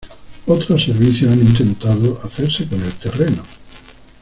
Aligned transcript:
Otros 0.47 0.83
servicios 0.83 1.31
han 1.31 1.37
intentado 1.41 2.19
hacerse 2.23 2.65
con 2.67 2.81
el 2.81 2.91
terreno. 2.93 3.43